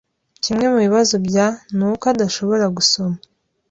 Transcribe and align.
Kimwe 0.43 0.65
mubibazo 0.71 1.15
bya 1.27 1.47
nuko 1.75 2.05
adashobora 2.13 2.65
gusoma. 2.77 3.17